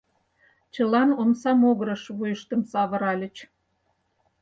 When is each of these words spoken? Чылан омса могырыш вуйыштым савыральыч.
Чылан 0.73 1.09
омса 1.21 1.51
могырыш 1.61 2.03
вуйыштым 2.17 2.61
савыральыч. 2.71 3.35